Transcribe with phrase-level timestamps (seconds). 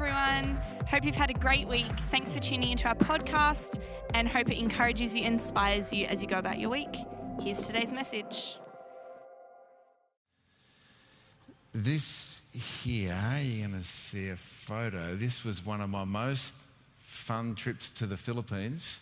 [0.00, 0.56] everyone.
[0.86, 1.90] Hope you've had a great week.
[2.02, 3.80] Thanks for tuning into our podcast
[4.14, 6.94] and hope it encourages you, inspires you as you go about your week.
[7.42, 8.58] Here's today's message.
[11.72, 15.16] This here, you're going to see a photo.
[15.16, 16.56] This was one of my most
[16.98, 19.00] fun trips to the Philippines.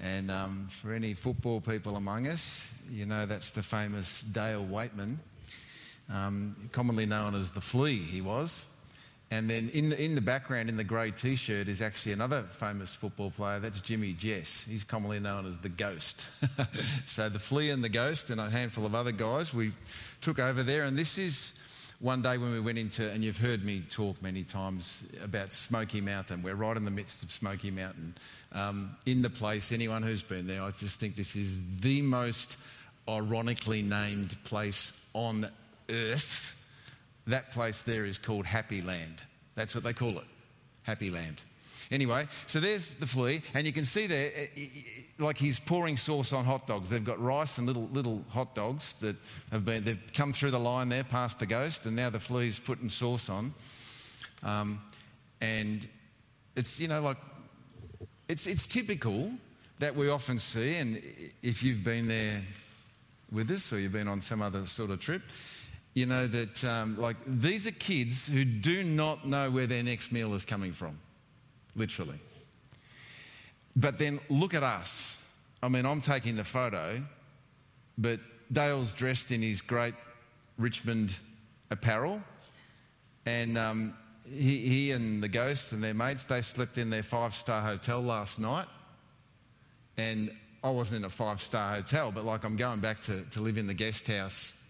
[0.00, 5.16] And um, for any football people among us, you know that's the famous Dale Weightman,
[6.08, 8.72] um, commonly known as the Flea, he was.
[9.30, 12.44] And then in the, in the background, in the grey t shirt, is actually another
[12.44, 13.58] famous football player.
[13.58, 14.64] That's Jimmy Jess.
[14.68, 16.28] He's commonly known as the Ghost.
[17.06, 19.72] so the Flea and the Ghost, and a handful of other guys, we
[20.20, 20.84] took over there.
[20.84, 21.60] And this is
[21.98, 26.00] one day when we went into, and you've heard me talk many times about Smoky
[26.00, 26.42] Mountain.
[26.44, 28.14] We're right in the midst of Smoky Mountain.
[28.52, 32.58] Um, in the place, anyone who's been there, I just think this is the most
[33.08, 35.48] ironically named place on
[35.88, 36.52] earth
[37.26, 39.22] that place there is called Happy Land.
[39.54, 40.26] That's what they call it,
[40.82, 41.42] Happy Land.
[41.90, 45.58] Anyway, so there's the flea, and you can see there, eh, eh, eh, like he's
[45.58, 46.90] pouring sauce on hot dogs.
[46.90, 49.14] They've got rice and little little hot dogs that
[49.52, 52.58] have been they've come through the line there, past the ghost, and now the flea's
[52.58, 53.54] putting sauce on.
[54.42, 54.80] Um,
[55.40, 55.86] and
[56.56, 57.18] it's you know like
[58.28, 59.30] it's it's typical
[59.78, 61.00] that we often see, and
[61.42, 62.42] if you've been there
[63.30, 65.22] with us or you've been on some other sort of trip,
[65.96, 70.12] you know, that um, like these are kids who do not know where their next
[70.12, 70.98] meal is coming from,
[71.74, 72.18] literally.
[73.74, 75.32] But then look at us.
[75.62, 77.02] I mean, I'm taking the photo,
[77.96, 78.20] but
[78.52, 79.94] Dale's dressed in his great
[80.58, 81.16] Richmond
[81.70, 82.20] apparel,
[83.24, 83.94] and um,
[84.28, 88.02] he, he and the ghost and their mates they slept in their five star hotel
[88.02, 88.66] last night,
[89.96, 90.30] and
[90.62, 93.56] I wasn't in a five star hotel, but like I'm going back to, to live
[93.56, 94.62] in the guest house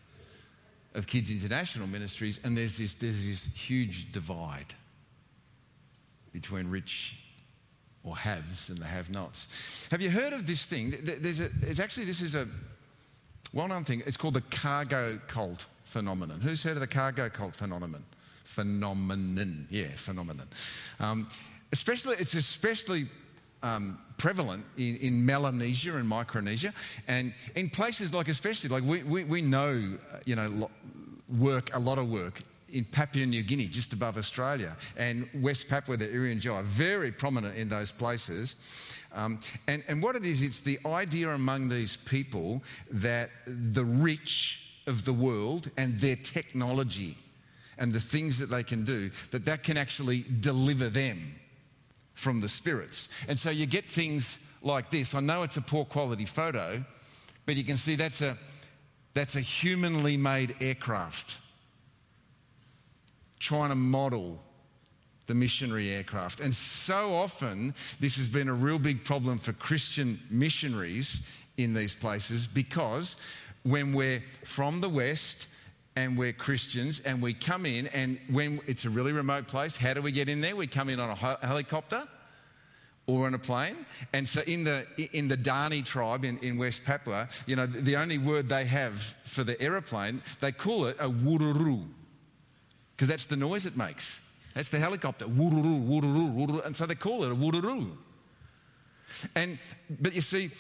[0.97, 4.75] of Kids International Ministries, and there's this, there's this huge divide
[6.33, 7.23] between rich
[8.03, 9.53] or haves and the have nots.
[9.91, 10.95] Have you heard of this thing?
[11.03, 12.47] There's, a, there's actually, this is a
[13.53, 14.03] well known thing.
[14.07, 16.41] It's called the cargo cult phenomenon.
[16.41, 18.05] Who's heard of the cargo cult phenomenon?
[18.45, 20.47] Phenomenon, yeah, phenomenon.
[21.01, 21.29] Um,
[21.73, 23.07] especially, it's especially
[23.67, 26.73] um, prevalent in, in, Melanesia and Micronesia,
[27.09, 30.71] and in places like, especially like we, we, we know, you know,
[31.39, 32.41] work a lot of work
[32.71, 37.69] in Papua New Guinea, just above Australia, and West Papua, the Irian very prominent in
[37.69, 38.57] those places.
[39.15, 44.63] Um, and, and what it is, it's the idea among these people that the rich
[44.87, 47.17] of the world and their technology
[47.79, 51.35] and the things that they can do, that that can actually deliver them
[52.17, 53.11] from the spirits.
[53.29, 55.15] And so you get things like this.
[55.15, 56.85] I know it's a poor quality photo,
[57.45, 58.37] but you can see that's a,
[59.15, 61.37] that's a humanly made aircraft
[63.39, 64.43] trying to model
[65.27, 66.41] the missionary aircraft.
[66.41, 71.95] And so often, this has been a real big problem for Christian missionaries in these
[71.95, 73.21] places because
[73.63, 75.49] when we're from the West,
[75.97, 79.95] and we're Christians and we come in, and when it's a really remote place, how
[79.95, 80.55] do we get in there?
[80.55, 82.07] We come in on a helicopter
[83.07, 83.77] or on a plane.
[84.13, 87.97] And so in the, in the Dani tribe in, in West Papua, you know, the
[87.97, 91.83] only word they have for the aeroplane, they call it a wururu,
[92.95, 94.37] because that's the noise it makes.
[94.55, 96.65] That's the helicopter, wururu, wururu, wururu.
[96.65, 97.91] And so they call it a wururu.
[99.35, 99.59] And,
[100.01, 100.51] but you see,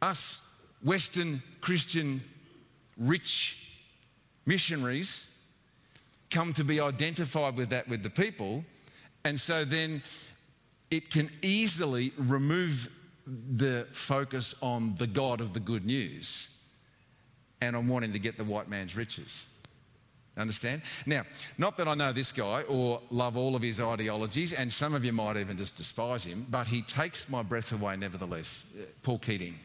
[0.00, 2.22] us Western Christian
[2.98, 3.61] rich
[4.46, 5.44] missionaries
[6.30, 8.64] come to be identified with that with the people.
[9.24, 10.02] And so then
[10.90, 12.90] it can easily remove
[13.26, 16.64] the focus on the God of the good news
[17.60, 19.48] and on wanting to get the white man's riches.
[20.36, 20.80] Understand?
[21.04, 21.24] Now,
[21.58, 25.04] not that I know this guy or love all of his ideologies, and some of
[25.04, 28.74] you might even just despise him, but he takes my breath away nevertheless.
[29.02, 29.58] Paul Keating,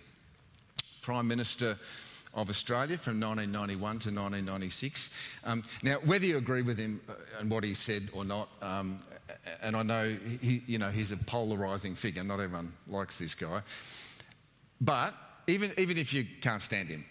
[1.02, 1.78] Prime Minister
[2.38, 5.10] of Australia from 1991 to 1996.
[5.44, 9.00] Um, now, whether you agree with him uh, and what he said or not, um,
[9.62, 12.24] and I know he, you know he's a polarising figure.
[12.24, 13.62] Not everyone likes this guy,
[14.80, 15.16] but
[15.48, 17.04] even even if you can't stand him,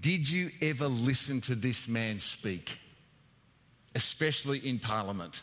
[0.00, 2.78] did you ever listen to this man speak,
[3.94, 5.42] especially in Parliament?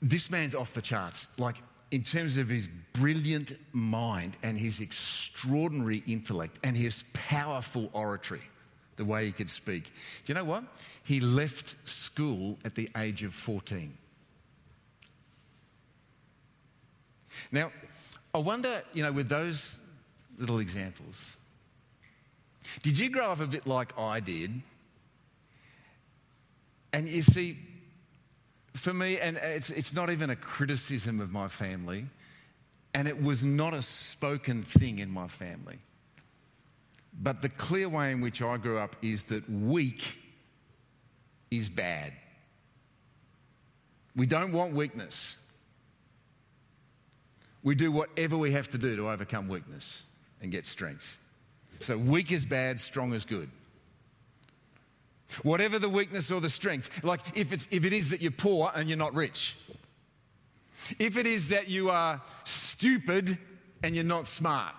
[0.00, 1.38] This man's off the charts.
[1.38, 1.56] Like
[1.90, 8.40] in terms of his brilliant mind and his extraordinary intellect and his powerful oratory,
[8.96, 9.84] the way he could speak.
[10.24, 10.64] Do you know what?
[11.04, 13.92] He left school at the age of 14.
[17.52, 17.70] Now,
[18.34, 19.92] I wonder, you know, with those
[20.38, 21.40] little examples,
[22.82, 24.50] did you grow up a bit like I did?
[26.92, 27.56] And you see,
[28.76, 32.06] for me, and it's, it's not even a criticism of my family,
[32.94, 35.78] and it was not a spoken thing in my family.
[37.22, 40.14] But the clear way in which I grew up is that weak
[41.50, 42.12] is bad.
[44.14, 45.42] We don't want weakness.
[47.62, 50.04] We do whatever we have to do to overcome weakness
[50.40, 51.22] and get strength.
[51.80, 53.50] So, weak is bad, strong is good.
[55.42, 58.70] Whatever the weakness or the strength, like if, it's, if it is that you're poor
[58.74, 59.56] and you're not rich,
[60.98, 63.36] if it is that you are stupid
[63.82, 64.74] and you're not smart,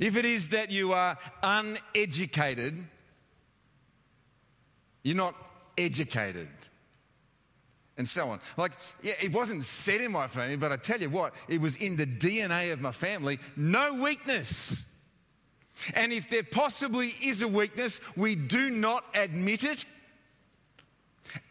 [0.00, 2.74] if it is that you are uneducated,
[5.02, 5.34] you're not
[5.78, 6.48] educated,
[7.96, 8.40] and so on.
[8.56, 11.76] Like, yeah, it wasn't said in my family, but I tell you what, it was
[11.76, 14.95] in the DNA of my family no weakness.
[15.94, 19.84] And if there possibly is a weakness, we do not admit it.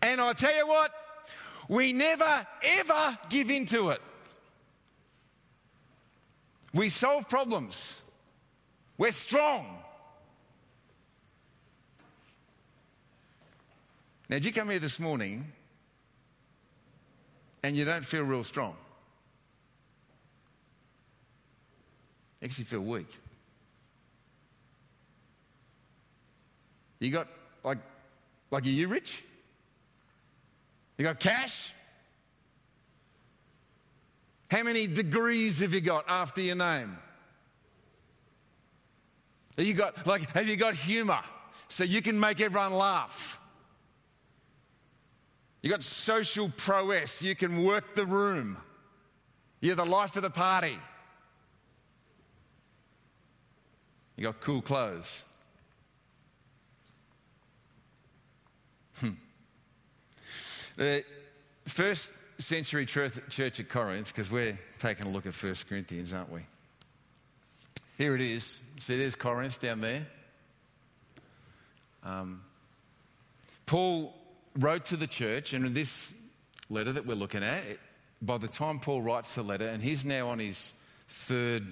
[0.02, 0.92] And I tell you what,
[1.70, 4.02] we never ever give in to it.
[6.74, 8.10] We solve problems.
[8.98, 9.78] We're strong.
[14.30, 15.46] Now, did you come here this morning
[17.64, 18.76] and you don't feel real strong?
[22.42, 23.08] You feel weak.
[27.00, 27.28] You got,
[27.64, 27.80] like,
[28.52, 29.24] like, are you rich?
[30.98, 31.74] You got cash?
[34.50, 36.98] How many degrees have you got after your name?
[39.58, 41.20] Have you got, like, have you got humor
[41.68, 43.40] so you can make everyone laugh?
[45.62, 48.58] You got social prowess, you can work the room.
[49.62, 50.78] You're the life of the party.
[54.16, 55.35] You got cool clothes.
[60.78, 61.04] The
[61.66, 66.42] first century church at Corinth, because we're taking a look at 1 Corinthians, aren't we?
[67.98, 68.72] Here it is.
[68.78, 70.06] See, there's Corinth down there.
[72.04, 72.42] Um,
[73.66, 74.14] Paul
[74.58, 76.30] wrote to the church, and in this
[76.70, 77.64] letter that we're looking at,
[78.22, 81.66] by the time Paul writes the letter, and he's now on his third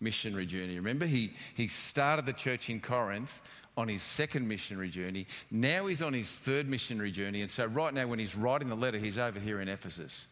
[0.00, 0.76] missionary journey.
[0.76, 3.42] Remember, he, he started the church in Corinth
[3.78, 5.24] on his second missionary journey.
[5.52, 7.42] Now he's on his third missionary journey.
[7.42, 10.26] And so, right now, when he's writing the letter, he's over here in Ephesus.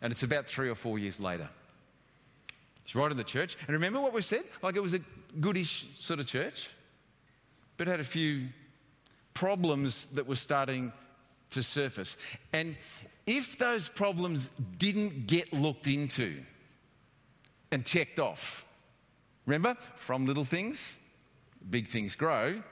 [0.00, 1.48] And it's about three or four years later.
[2.84, 3.56] He's right in the church.
[3.66, 4.44] And remember what we said?
[4.62, 5.00] Like it was a
[5.40, 6.70] goodish sort of church,
[7.76, 8.46] but had a few
[9.34, 10.92] problems that were starting
[11.50, 12.16] to surface.
[12.52, 12.76] And
[13.26, 14.48] if those problems
[14.78, 16.36] didn't get looked into
[17.72, 18.64] and checked off,
[19.46, 21.01] remember, from little things,
[21.70, 22.62] big things grow.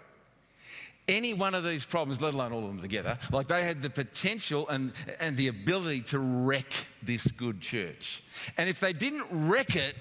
[1.09, 3.91] Any one of these problems, let alone all of them together, like they had the
[3.91, 6.73] potential and, and the ability to wreck
[7.03, 8.23] this good church.
[8.57, 9.97] And if they didn't wreck it,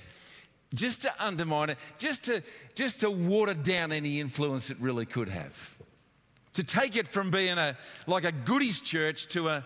[0.74, 2.44] just to undermine it, just to,
[2.76, 5.76] just to water down any influence it really could have.
[6.54, 7.76] To take it from being a,
[8.06, 9.66] like a goodies church to a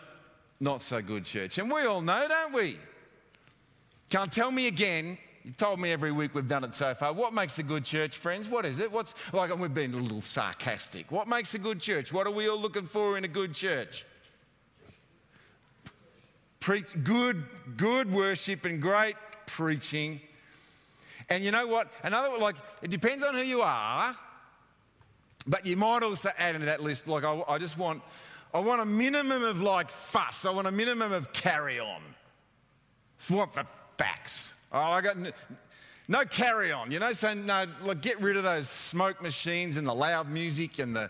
[0.60, 1.58] not so good church.
[1.58, 2.78] And we all know, don't we?
[4.10, 5.18] Can't tell me again.
[5.44, 7.12] You told me every week we've done it so far.
[7.12, 8.48] What makes a good church, friends?
[8.48, 8.90] What is it?
[8.92, 11.12] What's like we've been a little sarcastic.
[11.12, 12.14] What makes a good church?
[12.14, 14.06] What are we all looking for in a good church?
[16.62, 17.44] Preach good,
[17.76, 20.22] good worship and great preaching.
[21.30, 21.92] And you know what?
[22.04, 24.16] Another like it depends on who you are,
[25.46, 28.02] but you might also add into that list like I, I just want
[28.54, 30.46] I want a minimum of like fuss.
[30.46, 32.02] I want a minimum of carry on.
[33.28, 33.66] What the
[33.98, 34.63] facts?
[34.74, 35.18] Oh, I got
[36.08, 37.14] no carry on, you know.
[37.14, 41.10] So no, like get rid of those smoke machines and the loud music and the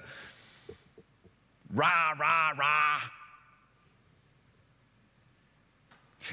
[1.74, 3.00] rah rah rah.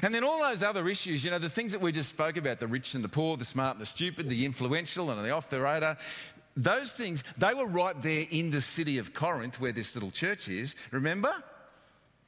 [0.03, 2.59] And then all those other issues, you know, the things that we just spoke about
[2.59, 5.49] the rich and the poor, the smart and the stupid, the influential and the off
[5.49, 5.97] the radar
[6.55, 10.49] those things, they were right there in the city of Corinth where this little church
[10.49, 11.31] is, remember?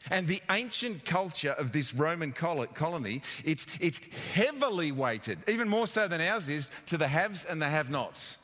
[0.10, 4.00] And the ancient culture of this Roman colony, it's, it's
[4.34, 8.40] heavily weighted, even more so than ours is, to the haves and the have nots.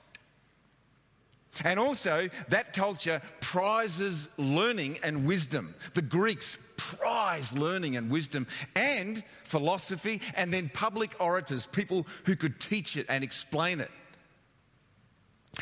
[1.63, 5.75] And also, that culture prizes learning and wisdom.
[5.93, 12.59] The Greeks prize learning and wisdom and philosophy, and then public orators, people who could
[12.59, 13.91] teach it and explain it.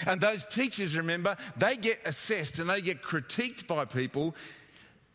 [0.06, 4.36] And those teachers, remember, they get assessed and they get critiqued by people,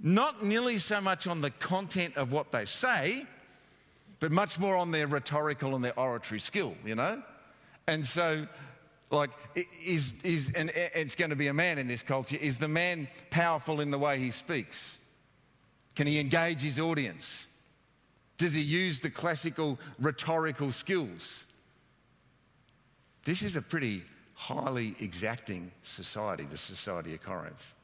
[0.02, 3.24] not nearly so much on the content of what they say,
[4.20, 7.22] but much more on their rhetorical and their oratory skill, you know?
[7.86, 8.46] And so
[9.12, 9.30] like,
[9.84, 13.08] is, is, and it's going to be a man in this culture, is the man
[13.30, 15.10] powerful in the way he speaks?
[15.94, 17.60] Can he engage his audience?
[18.38, 21.54] Does he use the classical rhetorical skills?
[23.24, 24.02] This is a pretty
[24.34, 27.74] highly exacting society, the Society of Corinth.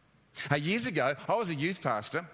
[0.60, 2.26] Years ago, I was a youth pastor.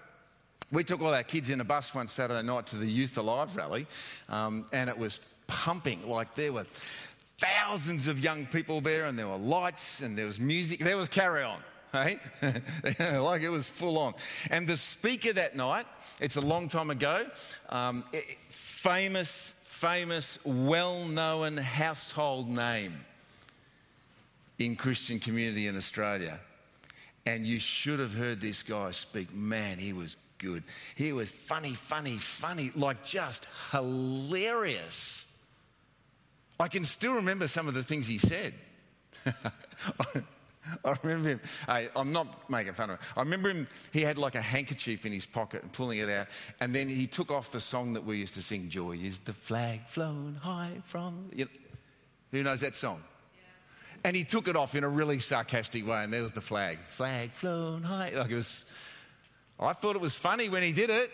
[0.71, 3.55] We took all our kids in a bus one Saturday night to the Youth Alive
[3.55, 3.85] rally,
[4.29, 6.07] um, and it was pumping.
[6.07, 6.65] Like there were
[7.37, 11.09] thousands of young people there, and there were lights, and there was music, there was
[11.09, 11.59] carry on.
[11.91, 12.19] Hey?
[13.19, 14.15] like it was full on.
[14.49, 15.85] And the speaker that night,
[16.19, 17.25] it's a long time ago,
[17.69, 18.03] um,
[18.49, 22.93] famous, famous, well known household name
[24.59, 26.39] in Christian community in Australia.
[27.25, 29.33] And you should have heard this guy speak.
[29.33, 30.63] Man, he was good.
[30.95, 35.31] He was funny, funny, funny, like just hilarious.
[36.59, 38.53] I can still remember some of the things he said.
[40.83, 41.41] I remember him.
[41.67, 43.05] I, I'm not making fun of him.
[43.15, 43.67] I remember him.
[43.91, 46.27] He had like a handkerchief in his pocket and pulling it out,
[46.59, 48.69] and then he took off the song that we used to sing.
[48.69, 51.29] Joy is the flag flown high from.
[51.33, 51.51] You know,
[52.31, 53.01] who knows that song?
[54.05, 56.77] And he took it off in a really sarcastic way, and there was the flag.
[56.85, 58.11] Flag flown high.
[58.13, 58.71] Like it was.
[59.59, 61.09] I thought it was funny when he did it.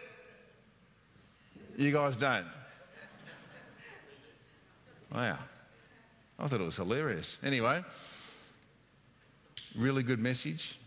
[1.77, 2.45] You guys don't.
[5.15, 5.39] Wow.
[6.37, 7.37] I thought it was hilarious.
[7.45, 7.81] Anyway,
[9.73, 10.77] really good message.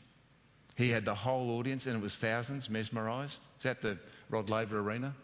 [0.76, 3.46] He had the whole audience, and it was thousands mesmerised.
[3.56, 3.96] Is that the
[4.28, 5.14] Rod Laver Arena?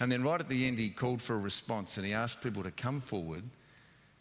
[0.00, 2.64] And then right at the end, he called for a response and he asked people
[2.64, 3.44] to come forward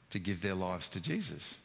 [0.09, 1.59] to give their lives to Jesus.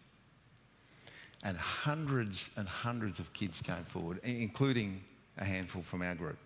[1.42, 5.02] And hundreds and hundreds of kids came forward, including
[5.38, 6.38] a handful from our group.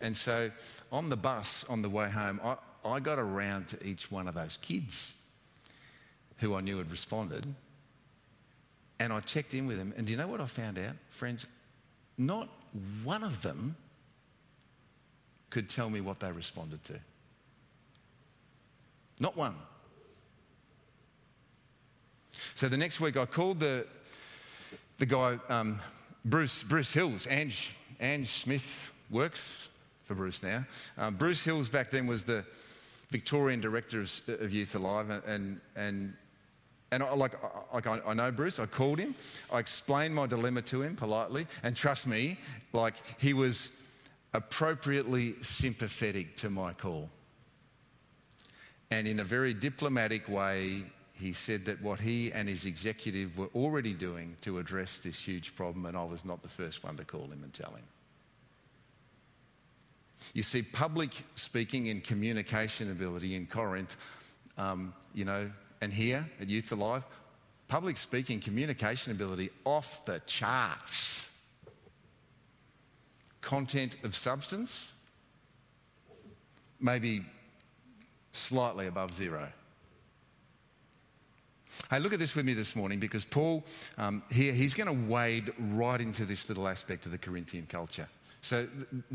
[0.00, 0.50] And so
[0.90, 4.34] on the bus on the way home, I, I got around to each one of
[4.34, 5.22] those kids
[6.38, 7.46] who I knew had responded.
[8.98, 9.92] And I checked in with them.
[9.96, 10.94] And do you know what I found out?
[11.10, 11.46] Friends,
[12.18, 12.48] not
[13.04, 13.76] one of them
[15.50, 16.98] could tell me what they responded to.
[19.20, 19.54] Not one.
[22.62, 23.84] So the next week I called the,
[24.98, 25.80] the guy, um,
[26.24, 29.68] Bruce, Bruce Hills, Ange, Ange Smith works
[30.04, 30.64] for Bruce now.
[30.96, 32.44] Um, Bruce Hills back then was the
[33.10, 36.14] Victorian director of, of Youth Alive, and, and,
[36.92, 37.32] and I, like,
[37.74, 39.16] like I, I know Bruce, I called him,
[39.52, 42.38] I explained my dilemma to him politely, and trust me,
[42.72, 43.80] like he was
[44.34, 47.10] appropriately sympathetic to my call.
[48.92, 50.82] And in a very diplomatic way,
[51.22, 55.54] he said that what he and his executive were already doing to address this huge
[55.54, 57.84] problem, and I was not the first one to call him and tell him.
[60.34, 63.96] You see, public speaking and communication ability in Corinth,
[64.58, 65.50] um, you know,
[65.80, 67.04] and here at Youth Alive,
[67.68, 71.40] public speaking, communication ability off the charts.
[73.40, 74.94] Content of substance,
[76.80, 77.24] maybe
[78.32, 79.48] slightly above zero.
[81.92, 83.62] Hey, look at this with me this morning because Paul,
[83.98, 88.08] um, here, he's going to wade right into this little aspect of the Corinthian culture.
[88.40, 88.66] So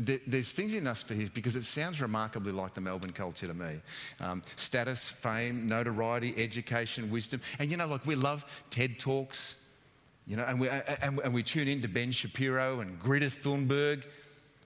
[0.06, 3.48] th- there's things in us for his because it sounds remarkably like the Melbourne culture
[3.48, 3.80] to me.
[4.20, 7.40] Um, status, fame, notoriety, education, wisdom.
[7.58, 9.66] And you know, like we love TED Talks,
[10.28, 14.06] you know, and we, and, and we tune in to Ben Shapiro and Greta Thunberg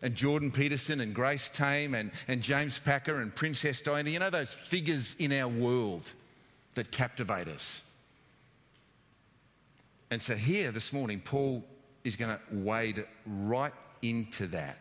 [0.03, 4.11] and Jordan Peterson and Grace Tame and, and James Packer and Princess Diana.
[4.11, 6.13] You know, those figures in our world
[6.75, 7.89] that captivate us.
[10.13, 11.65] And so here this morning, Paul
[12.05, 14.79] is going to wade right into that.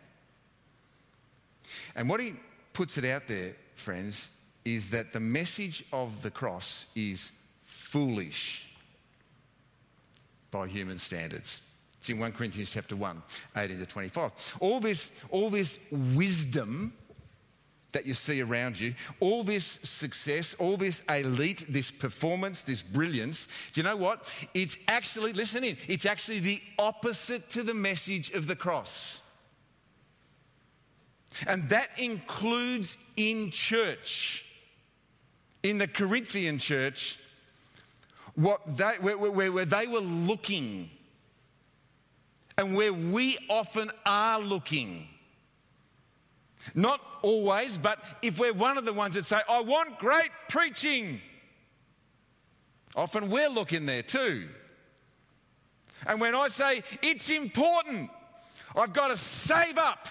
[1.96, 2.34] And what he
[2.74, 7.30] puts it out there, friends, is that the message of the cross is
[7.62, 8.74] foolish
[10.50, 11.66] by human standards.
[11.96, 13.22] It's in 1 Corinthians chapter 1,
[13.56, 14.32] 18 to 25.
[14.60, 16.92] All this, all this wisdom
[17.92, 23.48] that you see around you, all this success, all this elite, this performance, this brilliance,
[23.72, 24.32] do you know what?
[24.54, 29.22] It's actually, listen in, it's actually the opposite to the message of the cross.
[31.46, 34.46] And that includes in church,
[35.62, 37.18] in the Corinthian church,
[38.34, 40.90] what they, where, where, where they were looking
[42.56, 45.08] and where we often are looking.
[46.74, 51.20] Not always, but if we're one of the ones that say, I want great preaching,
[52.94, 54.48] often we're looking there too.
[56.06, 58.10] And when I say it's important,
[58.74, 60.08] I've got to save up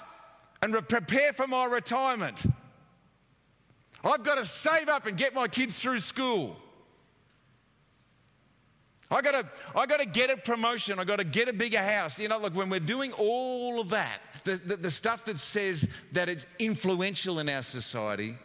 [0.62, 2.46] and re- prepare for my retirement.
[4.04, 6.58] I've got to save up and get my kids through school.
[9.12, 10.98] I gotta, I gotta get a promotion.
[10.98, 12.18] I gotta get a bigger house.
[12.18, 15.90] You know, look, when we're doing all of that, the, the, the stuff that says
[16.12, 18.36] that it's influential in our society,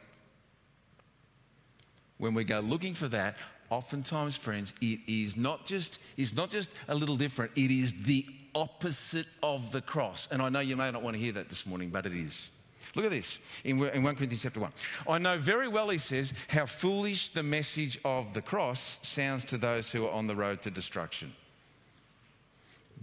[2.19, 3.37] when we go looking for that,
[3.71, 8.27] oftentimes, friends, it is not just, is not just a little different, it is the
[8.55, 10.29] opposite of the cross.
[10.31, 12.51] And I know you may not want to hear that this morning, but it is.
[12.95, 14.73] Look at this in 1 Corinthians chapter 1.
[15.09, 19.59] I know very well, he says, how foolish the message of the cross sounds to
[19.59, 21.33] those who are on the road to destruction.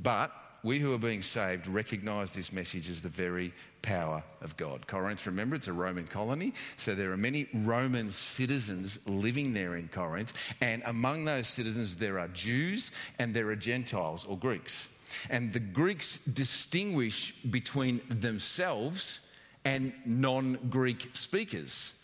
[0.02, 0.32] But
[0.64, 4.88] we who are being saved recognize this message as the very power of God.
[4.88, 9.90] Corinth, remember, it's a Roman colony, so there are many Roman citizens living there in
[9.90, 14.90] Corinth, and among those citizens, there are Jews and there are Gentiles or Greeks.
[15.30, 19.32] And the Greeks distinguish between themselves
[19.66, 22.00] and non Greek speakers.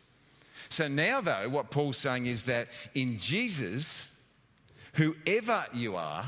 [0.70, 4.22] So now, though, what Paul's saying is that in Jesus,
[4.94, 6.25] whoever you are,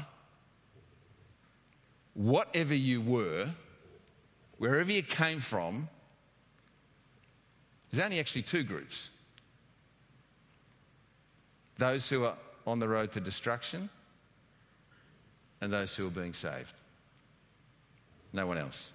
[2.13, 3.48] whatever you were,
[4.58, 5.89] wherever you came from,
[7.91, 9.12] there's only actually two groups
[11.77, 12.36] those who are
[12.68, 13.89] on the road to destruction
[15.62, 16.74] and those who are being saved.
[18.34, 18.94] No one else.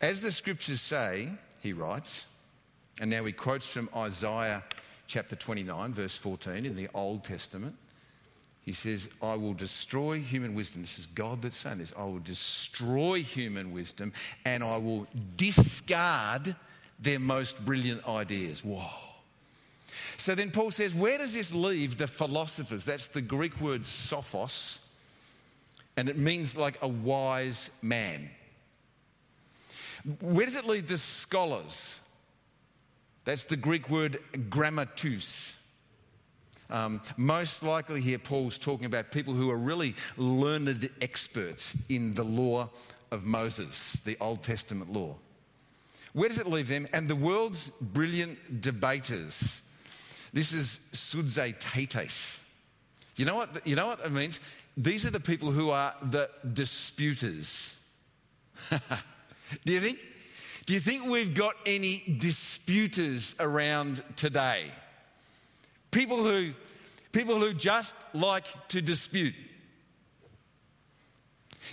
[0.00, 1.30] As the scriptures say,
[1.60, 2.30] he writes,
[3.00, 4.62] and now he quotes from Isaiah
[5.08, 7.74] chapter 29, verse 14 in the Old Testament.
[8.66, 10.82] He says, I will destroy human wisdom.
[10.82, 11.92] This is God that's saying this.
[11.96, 14.12] I will destroy human wisdom
[14.44, 15.06] and I will
[15.36, 16.54] discard
[16.98, 18.64] their most brilliant ideas.
[18.64, 18.82] Whoa.
[20.16, 22.84] So then Paul says, where does this leave the philosophers?
[22.84, 24.84] That's the Greek word sophos,
[25.96, 28.28] and it means like a wise man.
[30.20, 32.08] Where does it leave the scholars?
[33.24, 34.18] That's the Greek word
[34.48, 35.65] grammatus.
[36.70, 42.24] Um, most likely, here Paul's talking about people who are really learned experts in the
[42.24, 42.70] law
[43.10, 45.16] of Moses, the Old Testament law.
[46.12, 46.88] Where does it leave them?
[46.92, 49.70] And the world's brilliant debaters.
[50.32, 52.42] This is sudzetetes.
[53.16, 53.66] You know what?
[53.66, 54.40] You know what it means?
[54.76, 57.82] These are the people who are the disputers.
[58.70, 59.98] Do you think?
[60.66, 64.72] Do you think we've got any disputers around today?
[65.96, 66.52] People who,
[67.10, 69.32] people who just like to dispute.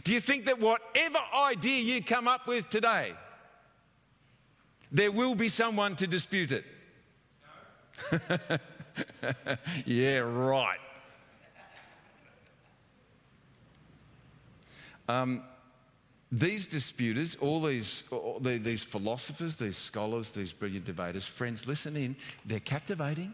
[0.05, 3.15] Do you think that whatever idea you come up with today,
[4.93, 6.63] there will be someone to dispute it?
[8.13, 8.37] No.
[9.85, 10.79] yeah, right.
[15.09, 15.43] Um,
[16.31, 22.15] these disputers, all these, all these philosophers, these scholars, these brilliant debaters, friends, listen in.
[22.45, 23.33] They're captivating,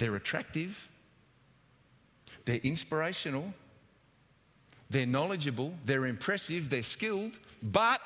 [0.00, 0.88] they're attractive,
[2.46, 3.54] they're inspirational,
[4.88, 8.00] they're knowledgeable, they're impressive, they're skilled, but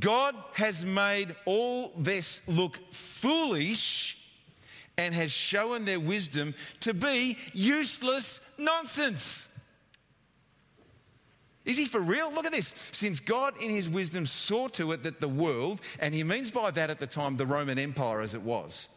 [0.00, 4.18] God has made all this look foolish
[4.98, 9.52] and has shown their wisdom to be useless nonsense.
[11.64, 12.32] Is he for real?
[12.32, 12.72] Look at this.
[12.92, 16.70] Since God, in his wisdom, saw to it that the world, and he means by
[16.70, 18.95] that at the time the Roman Empire as it was,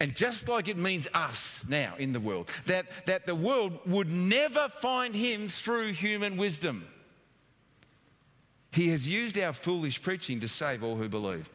[0.00, 4.10] and just like it means us now in the world, that, that the world would
[4.10, 6.86] never find him through human wisdom.
[8.72, 11.48] He has used our foolish preaching to save all who believe.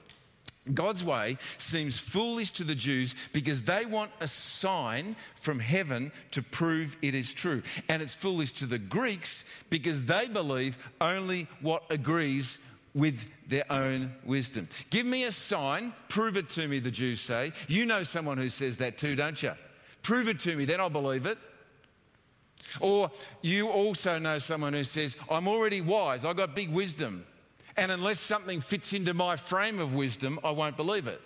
[0.73, 6.41] God's way seems foolish to the Jews because they want a sign from heaven to
[6.41, 7.63] prove it is true.
[7.87, 12.59] And it's foolish to the Greeks because they believe only what agrees
[12.93, 14.67] with their own wisdom.
[14.89, 17.51] Give me a sign, prove it to me, the Jews say.
[17.67, 19.53] You know someone who says that too, don't you?
[20.01, 21.37] Prove it to me, then I'll believe it.
[22.79, 27.25] Or you also know someone who says, I'm already wise, I've got big wisdom.
[27.77, 31.21] And unless something fits into my frame of wisdom, I won't believe it.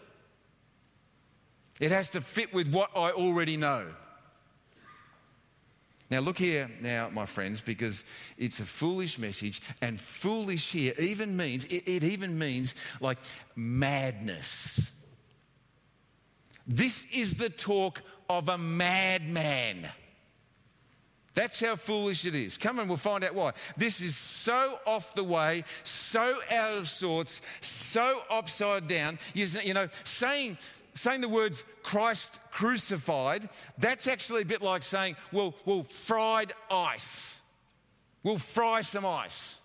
[1.80, 3.88] It has to fit with what I already know.
[6.14, 8.06] Now, look here, now, my friends, because
[8.38, 13.18] it's a foolish message, and foolish here even means, it, it even means like
[13.56, 15.04] madness.
[16.68, 19.90] This is the talk of a madman.
[21.34, 22.60] That's how foolish it is.
[22.60, 23.54] Come and we'll find out why.
[23.76, 29.18] This is so off the way, so out of sorts, so upside down.
[29.34, 30.60] You know, saying,
[30.94, 37.42] saying the words Christ crucified, that's actually a bit like saying, well, well, fried ice.
[38.24, 39.62] We'll fry some ice.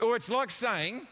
[0.00, 1.06] Or it's like saying,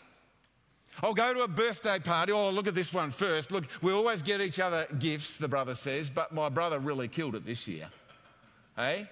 [1.03, 2.33] I'll go to a birthday party.
[2.33, 3.53] Oh, look at this one first.
[3.53, 7.35] Look, we always get each other gifts, the brother says, but my brother really killed
[7.35, 7.89] it this year.
[8.77, 9.09] Hey?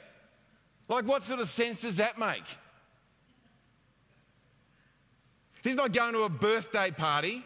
[0.88, 2.44] Like, what sort of sense does that make?
[5.62, 7.44] He's not going to a birthday party.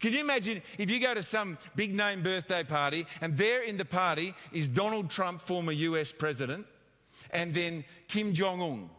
[0.00, 3.76] Can you imagine if you go to some big name birthday party and there in
[3.76, 6.66] the party is Donald Trump, former US president,
[7.30, 8.90] and then Kim Jong un,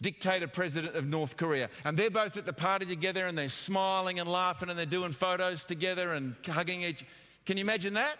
[0.00, 1.70] dictator president of North Korea.
[1.84, 5.12] And they're both at the party together and they're smiling and laughing and they're doing
[5.12, 7.04] photos together and hugging each.
[7.46, 8.16] Can you imagine that?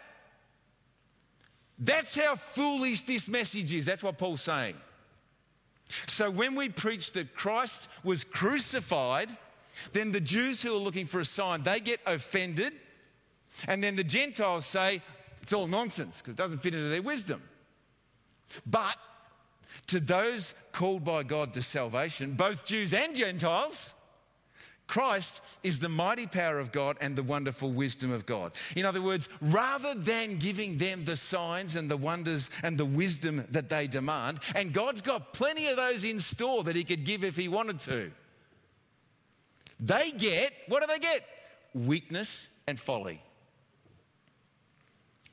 [1.79, 3.87] That's how foolish this message is.
[3.87, 4.75] That's what Paul's saying.
[6.07, 9.31] So when we preach that Christ was crucified,
[9.93, 12.73] then the Jews who are looking for a sign, they get offended.
[13.67, 15.03] And then the Gentiles say,
[15.43, 17.43] it's all nonsense because it doesn't fit into their wisdom.
[18.67, 18.97] But
[19.89, 23.95] to those called by God to salvation, both Jews and Gentiles,
[24.87, 28.53] Christ is the mighty power of God and the wonderful wisdom of God.
[28.75, 33.45] In other words, rather than giving them the signs and the wonders and the wisdom
[33.51, 37.23] that they demand, and God's got plenty of those in store that He could give
[37.23, 38.11] if He wanted to.
[39.81, 41.23] They get, what do they get?
[41.75, 43.21] Weakness and folly.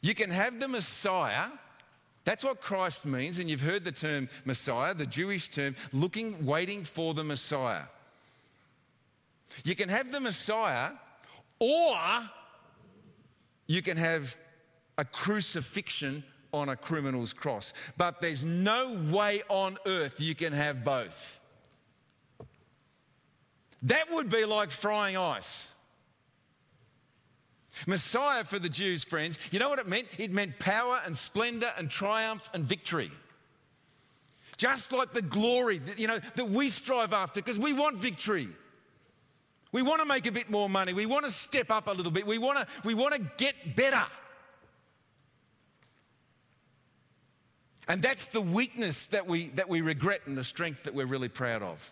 [0.01, 1.45] You can have the Messiah.
[2.25, 3.39] That's what Christ means.
[3.39, 7.83] And you've heard the term Messiah, the Jewish term, looking, waiting for the Messiah.
[9.63, 10.91] You can have the Messiah,
[11.59, 11.97] or
[13.67, 14.35] you can have
[14.97, 17.73] a crucifixion on a criminal's cross.
[17.97, 21.41] But there's no way on earth you can have both.
[23.83, 25.73] That would be like frying ice.
[27.87, 30.07] Messiah for the Jews, friends, you know what it meant?
[30.17, 33.11] It meant power and splendor and triumph and victory.
[34.57, 38.47] Just like the glory that, you know, that we strive after because we want victory.
[39.73, 40.93] We want to make a bit more money.
[40.93, 42.25] We want to step up a little bit.
[42.25, 44.05] We want to, we want to get better.
[47.87, 51.27] And that's the weakness that we, that we regret and the strength that we're really
[51.27, 51.91] proud of.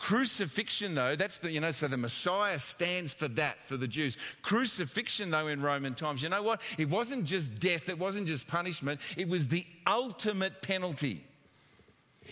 [0.00, 4.16] Crucifixion, though, that's the, you know, so the Messiah stands for that for the Jews.
[4.40, 6.62] Crucifixion, though, in Roman times, you know what?
[6.78, 11.22] It wasn't just death, it wasn't just punishment, it was the ultimate penalty.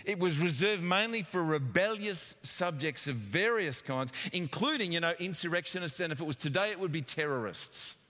[0.07, 6.11] It was reserved mainly for rebellious subjects of various kinds, including, you know, insurrectionists, and
[6.11, 8.02] if it was today, it would be terrorists.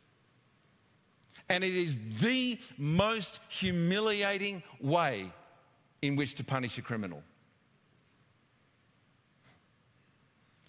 [1.49, 5.33] And it is the most humiliating way
[6.01, 7.25] in which to punish a criminal.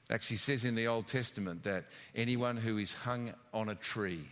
[0.09, 4.23] Actually says in the Old Testament that anyone who is hung on a tree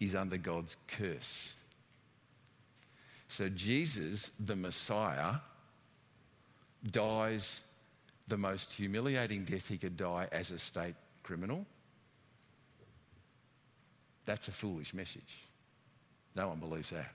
[0.00, 1.62] is under God's curse.
[3.28, 5.36] So Jesus, the Messiah,
[6.90, 7.70] dies
[8.28, 11.66] the most humiliating death he could die as a state criminal.
[14.26, 15.44] That's a foolish message.
[16.34, 17.12] No one believes that.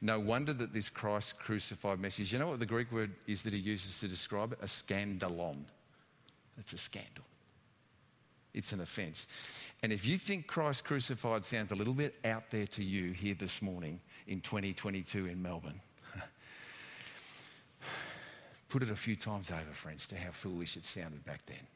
[0.00, 3.52] No wonder that this Christ crucified message, you know what the Greek word is that
[3.52, 4.58] he uses to describe it?
[4.62, 5.64] A scandalon.
[6.58, 7.24] It's a scandal.
[8.54, 9.26] It's an offense.
[9.82, 13.34] And if you think Christ crucified sounds a little bit out there to you here
[13.34, 15.80] this morning in 2022 in Melbourne,
[18.68, 21.66] put it a few times over, friends, to how foolish it sounded back then.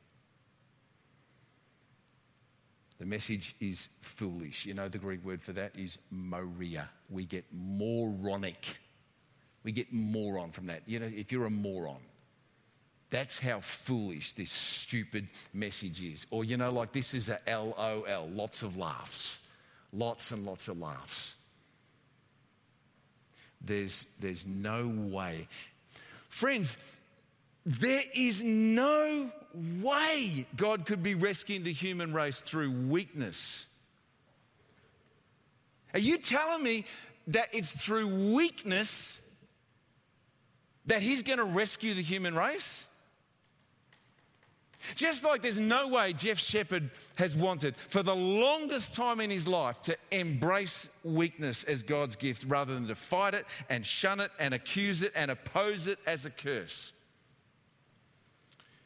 [3.00, 4.66] The message is foolish.
[4.66, 6.90] You know, the Greek word for that is moria.
[7.08, 8.76] We get moronic.
[9.64, 10.82] We get moron from that.
[10.86, 11.96] You know, if you're a moron,
[13.08, 16.26] that's how foolish this stupid message is.
[16.30, 19.48] Or, you know, like this is a LOL, lots of laughs,
[19.94, 21.36] lots and lots of laughs.
[23.62, 25.48] There's, there's no way.
[26.28, 26.76] Friends,
[27.64, 33.76] there is no way God could be rescuing the human race through weakness.
[35.94, 36.84] Are you telling me
[37.28, 39.32] that it's through weakness
[40.86, 42.86] that He's going to rescue the human race?
[44.94, 49.46] Just like there's no way Jeff Shepherd has wanted for the longest time in his
[49.46, 54.30] life to embrace weakness as God's gift rather than to fight it and shun it
[54.38, 56.94] and accuse it and oppose it as a curse.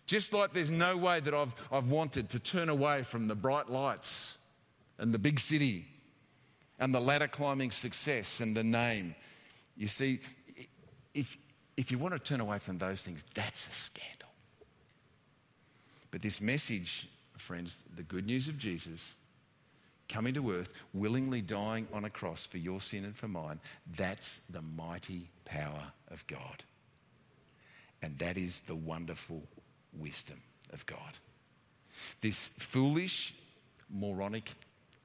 [0.07, 3.71] Just like there's no way that I've, I've wanted to turn away from the bright
[3.71, 4.39] lights
[4.99, 5.87] and the big city
[6.79, 9.15] and the ladder climbing success and the name.
[9.77, 10.21] You see,
[11.15, 11.37] if,
[11.77, 14.29] if you want to turn away from those things, that's a scandal.
[16.11, 19.15] But this message, friends, the good news of Jesus
[20.09, 23.59] coming to earth, willingly dying on a cross for your sin and for mine,
[23.97, 26.63] that's the mighty power of God.
[28.03, 29.43] And that is the wonderful
[29.99, 30.39] wisdom.
[30.75, 31.19] of God.
[32.21, 33.35] This foolish,
[33.89, 34.53] moronic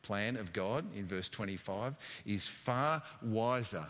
[0.02, 3.86] plan of God in verse 25 is far wiser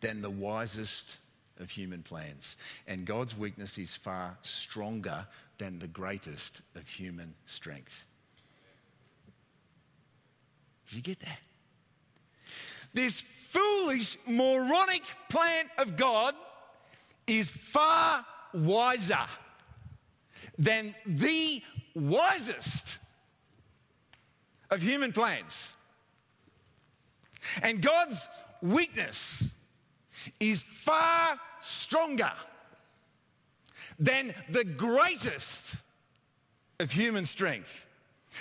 [0.00, 1.16] than the wisest
[1.58, 2.56] of human plans.
[2.86, 5.26] And God's weakness is far stronger
[5.58, 8.04] than the greatest of human strength.
[10.86, 11.38] Did you get that?
[12.92, 16.34] This foolish, moronic plan of God
[17.26, 19.26] is far wiser
[20.58, 21.62] than the
[21.94, 22.98] wisest
[24.70, 25.76] of human plans.
[27.62, 28.28] And God's
[28.62, 29.52] weakness
[30.38, 32.32] is far stronger
[33.98, 35.76] than the greatest
[36.80, 37.86] of human strength.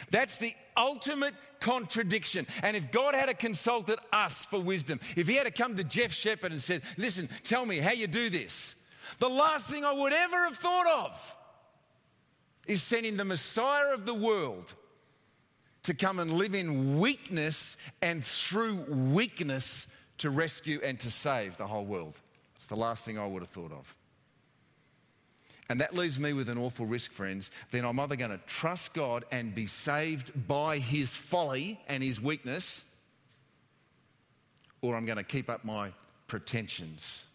[0.09, 2.47] That's the ultimate contradiction.
[2.63, 6.11] And if God had consulted us for wisdom, if He had to come to Jeff
[6.11, 8.85] Shepard and said, Listen, tell me how you do this,
[9.19, 11.35] the last thing I would ever have thought of
[12.67, 14.73] is sending the Messiah of the world
[15.83, 21.65] to come and live in weakness and through weakness to rescue and to save the
[21.65, 22.19] whole world.
[22.55, 23.95] It's the last thing I would have thought of.
[25.69, 27.49] And that leaves me with an awful risk, friends.
[27.71, 32.21] Then I'm either going to trust God and be saved by his folly and his
[32.21, 32.93] weakness,
[34.81, 35.93] or I'm going to keep up my
[36.27, 37.25] pretensions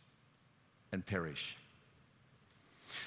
[0.92, 1.56] and perish.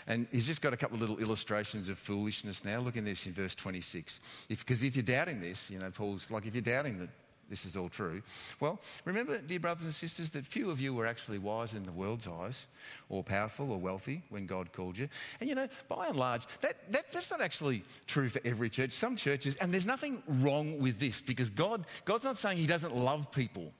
[0.10, 2.80] And he's just got a couple of little illustrations of foolishness now.
[2.80, 4.48] Look in this in verse 26.
[4.50, 7.10] Because if, if, you're doubting this, you know, Paul's like, if you're doubting that
[7.50, 8.22] this is all true.
[8.60, 11.91] Well, remember, dear brothers and sisters, that few of you were actually wise in the
[11.91, 12.67] world's eyes,
[13.10, 15.10] or powerful, or wealthy when God called you.
[15.39, 18.91] And you know, by and large, that, that, that's not actually true for every church.
[18.91, 22.95] Some churches, and there's nothing wrong with this because God, God's not saying He doesn't
[22.95, 23.74] love people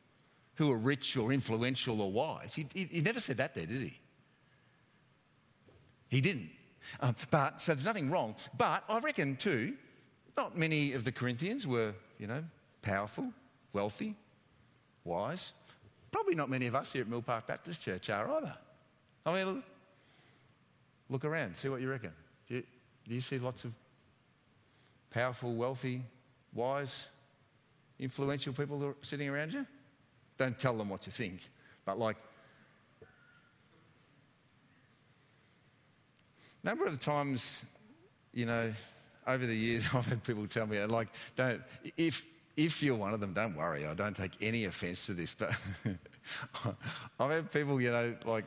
[0.56, 2.56] who are rich or influential or wise.
[2.56, 4.00] He, he, he never said that there, did He?
[6.10, 6.50] He didn't.
[7.00, 8.36] Um, but, so there's nothing wrong.
[8.58, 9.76] But I reckon, too,
[10.36, 12.44] not many of the Corinthians were, you know,
[12.82, 13.32] powerful,
[13.74, 14.16] wealthy,
[15.04, 15.54] wise.
[16.12, 18.56] Probably not many of us here at Mill Park Baptist Church are either.
[19.26, 19.64] I mean,
[21.10, 22.12] look, around, see what you reckon.
[22.48, 22.64] Do you,
[23.08, 23.74] do you see lots of
[25.12, 26.02] powerful, wealthy,
[26.54, 27.08] wise,
[28.00, 29.66] influential people sitting around you?
[30.38, 31.48] Don't tell them what you think,
[31.86, 32.16] but like,
[36.64, 37.66] number of times,
[38.34, 38.72] you know,
[39.28, 41.62] over the years, I've had people tell me, like, don't,
[41.98, 42.26] if,
[42.58, 43.86] if you're one of them, don't worry.
[43.86, 45.52] I don't take any offense to this, but
[47.20, 48.46] I've had people, you know, like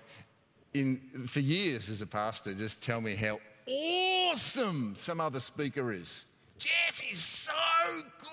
[0.75, 6.27] in, for years as a pastor, just tell me how awesome some other speaker is.
[6.59, 7.53] Jeff is so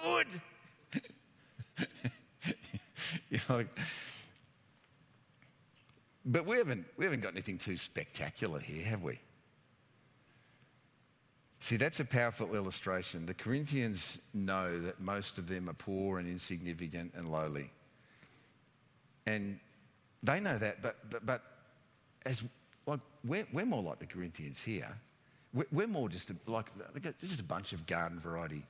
[0.04, 0.28] good.
[3.30, 3.66] you know,
[6.26, 9.20] but we haven't, we haven't got anything too spectacular here, have we?
[11.62, 13.26] See, that's a powerful illustration.
[13.26, 17.70] The Corinthians know that most of them are poor and insignificant and lowly.
[19.26, 19.60] And
[20.24, 21.42] they know that, but, but, but
[22.26, 22.44] as
[22.86, 24.90] like we're, we're more like the Corinthians here.
[25.54, 26.68] We're, we're more just a, like
[27.20, 28.64] just a bunch of garden variety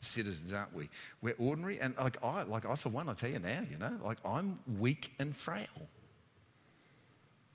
[0.00, 0.88] citizens, aren't we?
[1.22, 3.92] We're ordinary, and like I, like I for one, I tell you now, you know,
[4.04, 5.66] like I'm weak and frail,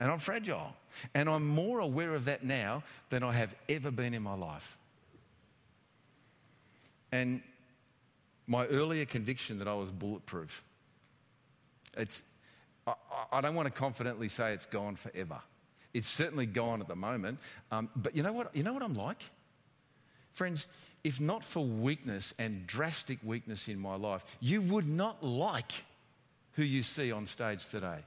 [0.00, 0.74] and I'm fragile,
[1.14, 4.76] and I'm more aware of that now than I have ever been in my life.
[7.12, 7.42] And
[8.46, 10.64] my earlier conviction that I was bulletproof,
[11.96, 12.22] it's,
[12.86, 12.94] I,
[13.30, 15.38] I don't want to confidently say it's gone forever.
[15.94, 17.38] It's certainly gone at the moment.
[17.70, 18.56] Um, but you know what?
[18.56, 19.22] You know what I'm like?
[20.32, 20.66] Friends,
[21.04, 25.72] if not for weakness and drastic weakness in my life, you would not like
[26.52, 27.98] who you see on stage today.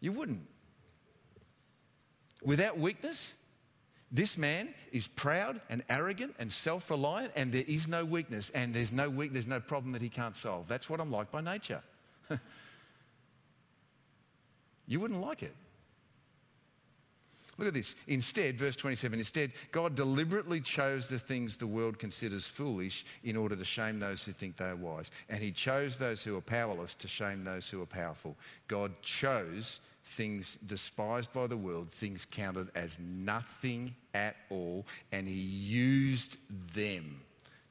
[0.00, 0.46] You wouldn't.
[2.42, 3.34] Without weakness,
[4.14, 8.72] this man is proud and arrogant and self reliant, and there is no weakness, and
[8.72, 10.68] there's no weak, there's no problem that he can't solve.
[10.68, 11.82] That's what I'm like by nature.
[14.86, 15.52] you wouldn't like it.
[17.58, 17.96] Look at this.
[18.06, 23.56] Instead, verse 27, instead, God deliberately chose the things the world considers foolish in order
[23.56, 25.10] to shame those who think they are wise.
[25.28, 28.36] And he chose those who are powerless to shame those who are powerful.
[28.68, 35.34] God chose things despised by the world, things counted as nothing at all, and he
[35.34, 36.36] used
[36.74, 37.20] them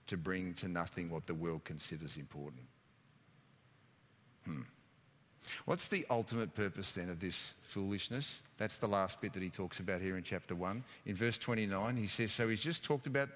[0.08, 2.64] to bring to nothing what the world considers important.
[4.46, 4.62] Hmm.
[5.66, 8.42] What's the ultimate purpose then of this foolishness?
[8.58, 10.84] That's the last bit that he talks about here in chapter 1.
[11.06, 13.30] In verse 29, he says, So he's just talked about,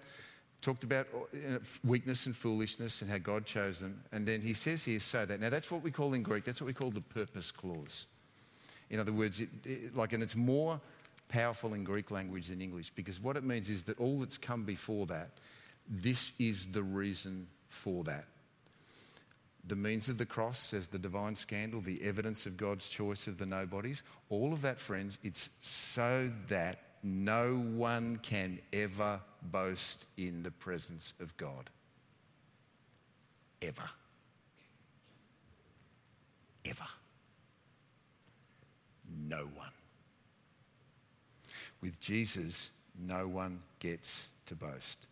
[0.62, 4.02] talked about uh, weakness and foolishness and how God chose them.
[4.12, 5.40] And then he says here, so that.
[5.40, 8.08] Now that's what we call in Greek, that's what we call the purpose clause.
[8.90, 10.80] In other words, it, it, like, and it's more
[11.30, 14.64] powerful in Greek language than English because what it means is that all that's come
[14.64, 15.30] before that,
[15.90, 18.26] this is the reason for that.
[19.68, 23.38] The means of the cross, says the divine scandal, the evidence of God's choice of
[23.38, 30.44] the nobodies, all of that, friends, it's so that no one can ever boast in
[30.44, 31.70] the presence of God.
[33.62, 33.90] Ever.
[36.66, 36.88] Ever.
[39.28, 39.72] No one.
[41.82, 45.08] With Jesus, no one gets to boast.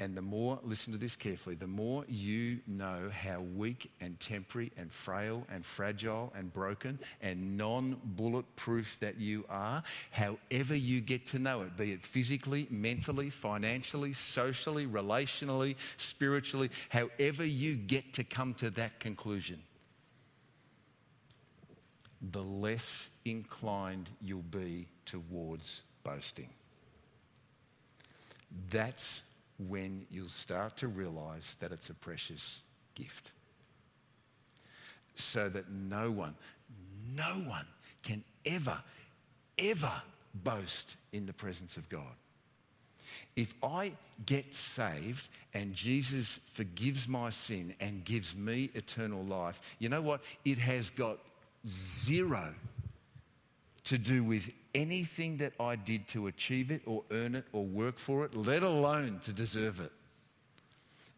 [0.00, 4.70] And the more, listen to this carefully, the more you know how weak and temporary
[4.76, 11.26] and frail and fragile and broken and non bulletproof that you are, however you get
[11.28, 18.22] to know it, be it physically, mentally, financially, socially, relationally, spiritually, however you get to
[18.22, 19.58] come to that conclusion,
[22.20, 26.48] the less inclined you'll be towards boasting.
[28.70, 29.22] That's
[29.58, 32.60] when you'll start to realize that it's a precious
[32.94, 33.32] gift.
[35.14, 36.34] So that no one,
[37.16, 37.66] no one
[38.02, 38.78] can ever,
[39.58, 39.92] ever
[40.44, 42.02] boast in the presence of God.
[43.36, 43.92] If I
[44.26, 50.20] get saved and Jesus forgives my sin and gives me eternal life, you know what?
[50.44, 51.18] It has got
[51.66, 52.54] zero
[53.84, 57.98] to do with anything that I did to achieve it or earn it or work
[57.98, 59.92] for it, let alone to deserve it.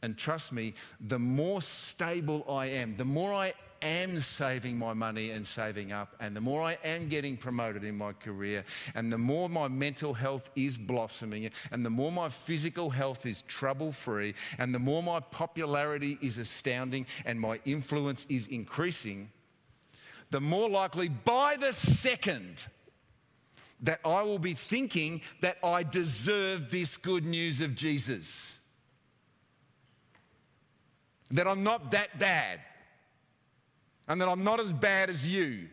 [0.03, 5.31] And trust me, the more stable I am, the more I am saving my money
[5.31, 9.19] and saving up, and the more I am getting promoted in my career, and the
[9.19, 14.35] more my mental health is blossoming, and the more my physical health is trouble free,
[14.59, 19.31] and the more my popularity is astounding and my influence is increasing,
[20.31, 22.67] the more likely by the second
[23.83, 28.67] that I will be thinking that I deserve this good news of Jesus.
[31.31, 32.61] That I'm not that bad.
[34.09, 35.69] And that I'm not as bad as you.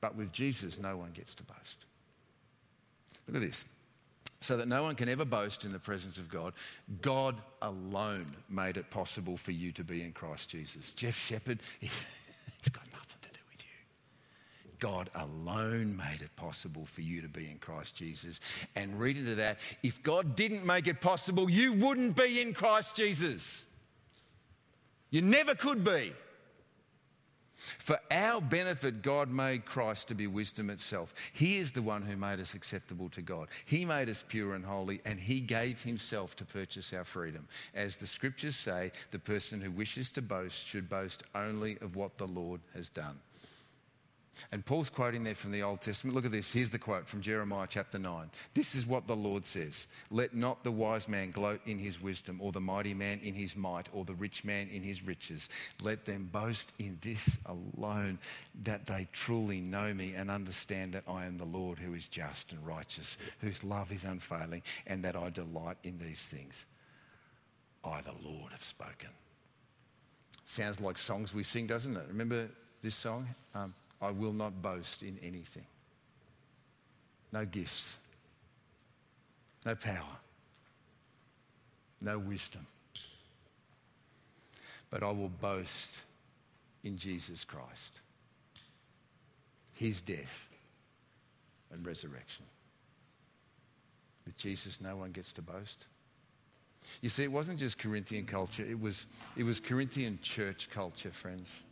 [0.00, 1.86] But with Jesus, no one gets to boast.
[3.26, 3.64] Look at this.
[4.40, 6.52] So that no one can ever boast in the presence of God,
[7.02, 10.92] God alone made it possible for you to be in Christ Jesus.
[10.92, 14.70] Jeff Shepard, it's got nothing to do with you.
[14.78, 18.38] God alone made it possible for you to be in Christ Jesus.
[18.76, 22.94] And read into that, if God didn't make it possible, you wouldn't be in Christ
[22.94, 23.66] Jesus.
[25.10, 26.12] You never could be.
[27.58, 31.14] For our benefit, God made Christ to be wisdom itself.
[31.32, 33.48] He is the one who made us acceptable to God.
[33.66, 37.48] He made us pure and holy, and He gave Himself to purchase our freedom.
[37.74, 42.16] As the scriptures say, the person who wishes to boast should boast only of what
[42.16, 43.18] the Lord has done.
[44.52, 46.14] And Paul's quoting there from the Old Testament.
[46.14, 46.52] Look at this.
[46.52, 48.30] Here's the quote from Jeremiah chapter 9.
[48.54, 52.40] This is what the Lord says Let not the wise man gloat in his wisdom,
[52.40, 55.48] or the mighty man in his might, or the rich man in his riches.
[55.82, 58.18] Let them boast in this alone,
[58.62, 62.52] that they truly know me and understand that I am the Lord who is just
[62.52, 66.66] and righteous, whose love is unfailing, and that I delight in these things.
[67.84, 69.08] I, the Lord, have spoken.
[70.44, 72.04] Sounds like songs we sing, doesn't it?
[72.08, 72.48] Remember
[72.82, 73.28] this song?
[73.54, 75.66] Um, I will not boast in anything.
[77.32, 77.98] No gifts,
[79.66, 80.16] no power,
[82.00, 82.66] no wisdom.
[84.90, 86.02] But I will boast
[86.84, 88.00] in Jesus Christ,
[89.74, 90.48] his death
[91.70, 92.44] and resurrection.
[94.24, 95.86] With Jesus, no one gets to boast.
[97.02, 99.06] You see, it wasn't just Corinthian culture, it was,
[99.36, 101.64] it was Corinthian church culture, friends.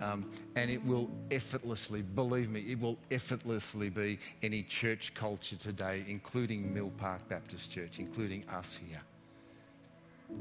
[0.00, 6.04] Um, and it will effortlessly, believe me, it will effortlessly be any church culture today,
[6.08, 9.00] including Mill Park Baptist Church, including us here.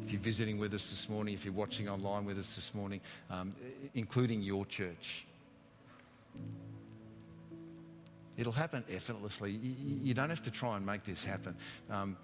[0.03, 2.99] If you're visiting with us this morning, if you're watching online with us this morning,
[3.29, 3.51] um,
[3.93, 5.25] including your church,
[8.37, 9.51] it'll happen effortlessly.
[9.51, 11.55] You don't have to try and make this happen.
[11.89, 12.17] Um,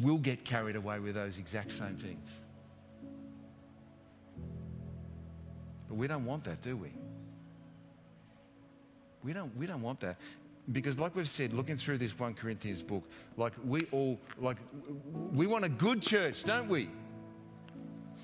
[0.00, 2.40] we'll get carried away with those exact same things.
[5.88, 6.90] But we don't want that, do we?
[9.22, 10.18] We don't, we don't want that.
[10.72, 13.04] Because, like we've said, looking through this 1 Corinthians book,
[13.36, 14.56] like we all, like,
[15.32, 16.88] we want a good church, don't we?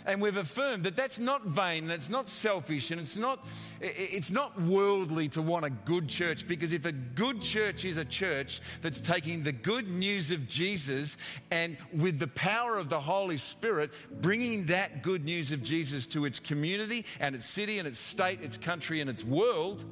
[0.06, 3.46] And we've affirmed that that's not vain and it's not selfish and it's not,
[3.80, 8.04] it's not worldly to want a good church because if a good church is a
[8.04, 11.18] church that's taking the good news of Jesus
[11.50, 13.90] and with the power of the Holy Spirit,
[14.20, 18.40] bringing that good news of Jesus to its community and its city and its state,
[18.42, 19.84] its country and its world,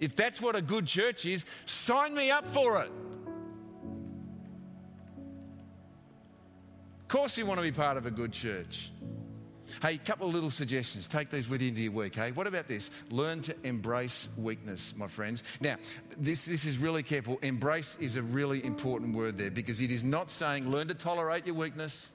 [0.00, 2.90] if that's what a good church is, sign me up for it.
[7.10, 8.92] Course, you want to be part of a good church.
[9.82, 11.08] Hey, a couple of little suggestions.
[11.08, 12.14] Take these with you into your week.
[12.14, 12.90] Hey, what about this?
[13.10, 15.42] Learn to embrace weakness, my friends.
[15.60, 15.76] Now,
[16.18, 17.38] this, this is really careful.
[17.42, 21.46] Embrace is a really important word there because it is not saying learn to tolerate
[21.46, 22.12] your weakness.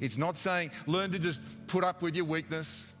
[0.00, 2.92] It's not saying learn to just put up with your weakness.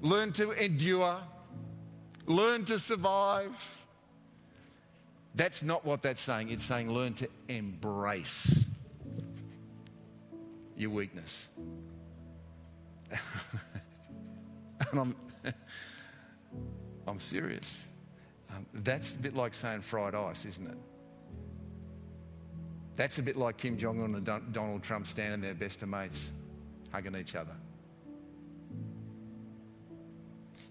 [0.00, 1.18] Learn to endure.
[2.26, 3.84] Learn to survive.
[5.34, 6.50] That's not what that's saying.
[6.50, 8.65] It's saying learn to embrace
[10.76, 11.48] your weakness.
[13.10, 15.16] and I'm,
[17.06, 17.86] I'm serious.
[18.50, 20.78] Um, that's a bit like saying fried ice, isn't it?
[22.96, 26.30] That's a bit like Kim Jong un and Donald Trump standing there, best of mates,
[26.90, 27.54] hugging each other.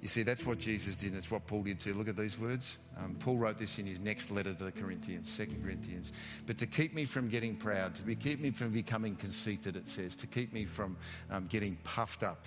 [0.05, 1.95] You see, that's what Jesus did, it's what Paul did too.
[1.95, 2.77] Look at these words.
[2.95, 6.13] Um, Paul wrote this in his next letter to the Corinthians, Second Corinthians.
[6.45, 9.87] But to keep me from getting proud, to be, keep me from becoming conceited, it
[9.87, 10.95] says, to keep me from
[11.31, 12.45] um, getting puffed up,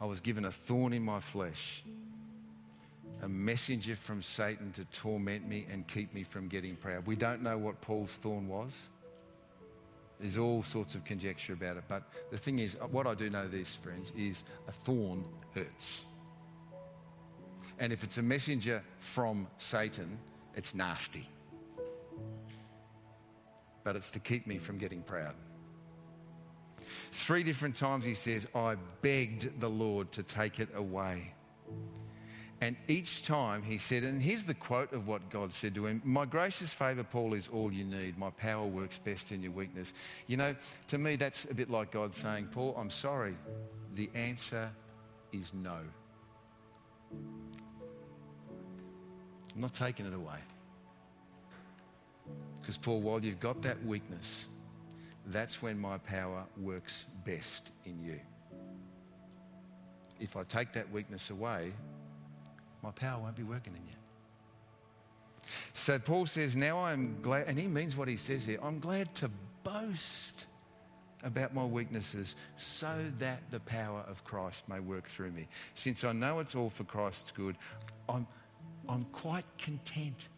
[0.00, 1.82] I was given a thorn in my flesh,
[3.24, 7.08] a messenger from Satan to torment me and keep me from getting proud.
[7.08, 8.88] We don't know what Paul's thorn was.
[10.20, 11.84] There's all sorts of conjecture about it.
[11.86, 16.02] But the thing is, what I do know this, friends, is a thorn hurts.
[17.78, 20.18] And if it's a messenger from Satan,
[20.56, 21.28] it's nasty.
[23.84, 25.34] But it's to keep me from getting proud.
[27.12, 31.32] Three different times he says, I begged the Lord to take it away.
[32.60, 36.02] And each time he said, and here's the quote of what God said to him
[36.04, 38.18] My gracious favour, Paul, is all you need.
[38.18, 39.94] My power works best in your weakness.
[40.26, 40.56] You know,
[40.88, 43.36] to me, that's a bit like God saying, Paul, I'm sorry.
[43.94, 44.70] The answer
[45.32, 45.78] is no.
[49.54, 50.38] I'm not taking it away.
[52.60, 54.48] Because, Paul, while you've got that weakness,
[55.26, 58.20] that's when my power works best in you.
[60.20, 61.72] If I take that weakness away,
[62.82, 63.94] my power won't be working in you.
[65.72, 69.14] So Paul says, Now I'm glad, and he means what he says here I'm glad
[69.16, 69.30] to
[69.62, 70.46] boast
[71.24, 75.48] about my weaknesses so that the power of Christ may work through me.
[75.74, 77.56] Since I know it's all for Christ's good,
[78.08, 78.26] I'm,
[78.88, 80.28] I'm quite content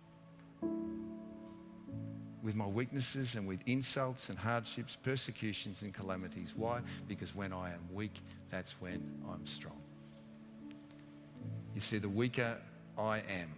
[2.43, 6.55] with my weaknesses and with insults and hardships, persecutions and calamities.
[6.57, 6.81] Why?
[7.07, 9.81] Because when I am weak, that's when I'm strong.
[11.81, 12.59] You see, the weaker
[12.99, 13.49] I am,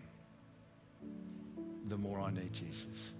[1.89, 3.11] the more I need Jesus.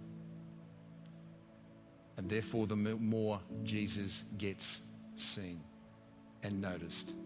[2.17, 4.83] And therefore, the more Jesus gets
[5.17, 5.59] seen
[6.45, 7.17] and noticed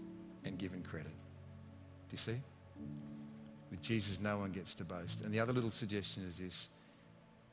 [0.46, 1.12] and given credit.
[2.08, 2.36] Do you see?
[3.70, 5.20] With Jesus, no one gets to boast.
[5.20, 6.70] And the other little suggestion is this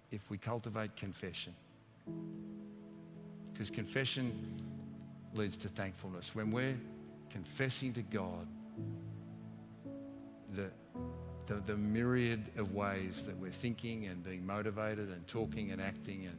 [0.09, 1.53] if we cultivate confession,
[3.51, 4.55] because confession
[5.35, 6.33] leads to thankfulness.
[6.33, 6.77] When we're
[7.29, 8.47] confessing to God
[10.55, 10.69] the,
[11.47, 16.25] the, the myriad of ways that we're thinking and being motivated and talking and acting
[16.25, 16.37] and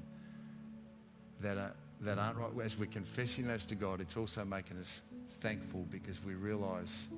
[1.41, 2.65] that, are, that aren't right.
[2.65, 7.09] As we're confessing those to God, it's also making us thankful because we realize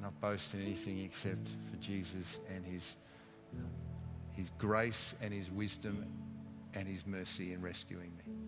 [0.00, 2.96] not boasting anything except for Jesus and his,
[3.58, 3.66] um,
[4.32, 6.06] his grace and his wisdom
[6.74, 8.39] and his mercy in rescuing me.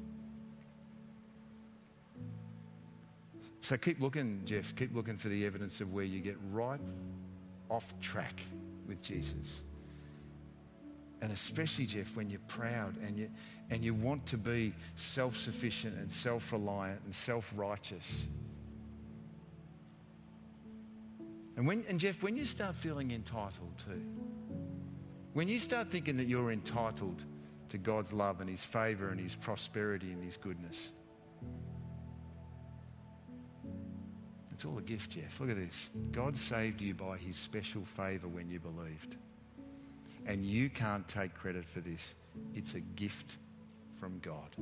[3.63, 4.75] So keep looking, Jeff.
[4.75, 6.81] Keep looking for the evidence of where you get right
[7.71, 8.43] off track
[8.89, 9.63] with Jesus.
[11.21, 13.31] And especially, Jeff, when you're proud and you,
[13.71, 18.27] and you want to be self sufficient and self reliant and self righteous.
[21.57, 24.03] And, when, and Jeff, when you start feeling entitled too,
[25.35, 27.25] when you start thinking that you're entitled
[27.69, 30.91] to God's love and His favour and His prosperity and His goodness,
[34.53, 35.41] it's all a gift, Jeff.
[35.41, 35.91] Look at this.
[36.11, 39.17] God saved you by His special favour when you believed.
[40.27, 42.15] And you can't take credit for this.
[42.55, 43.39] It's a gift
[43.99, 44.57] from God.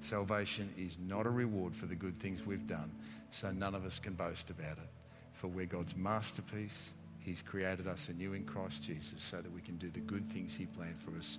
[0.00, 2.90] Salvation is not a reward for the good things we've done,
[3.30, 4.90] so none of us can boast about it.
[5.32, 6.92] For we're God's masterpiece.
[7.20, 10.56] He's created us anew in Christ Jesus so that we can do the good things
[10.56, 11.38] He planned for us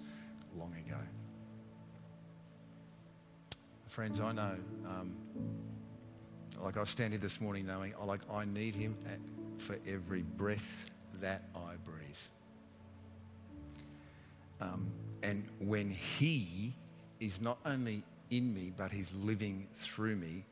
[0.57, 0.97] long ago.
[3.87, 4.55] friends, I know.
[4.87, 5.13] Um,
[6.63, 8.95] like I stand here this morning knowing, like I need Him
[9.57, 10.89] for every breath
[11.19, 11.97] that I breathe.
[14.61, 14.89] Um,
[15.23, 16.73] and when He
[17.19, 18.01] is not only
[18.31, 20.45] in me, but He's living through me,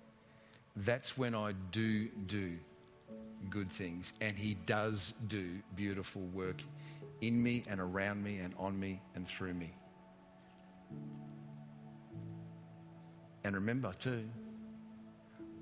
[0.76, 2.58] that's when I do do
[3.50, 4.12] good things.
[4.20, 6.62] And He does do beautiful work
[7.22, 9.72] in me and around me and on me and through me.
[13.44, 14.26] And remember, too,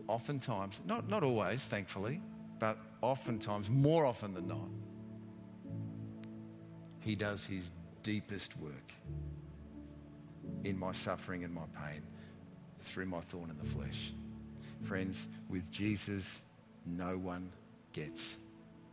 [0.09, 2.19] oftentimes, not, not always, thankfully,
[2.59, 4.69] but oftentimes, more often than not,
[6.99, 7.71] He does His
[8.03, 8.91] deepest work
[10.63, 12.01] in my suffering and my pain
[12.79, 14.11] through my thorn in the flesh.
[14.81, 16.41] Friends, with Jesus,
[16.85, 17.51] no one
[17.93, 18.37] gets